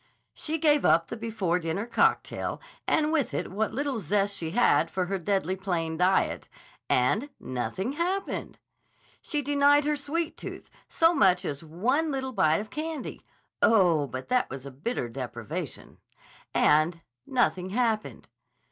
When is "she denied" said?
9.21-9.85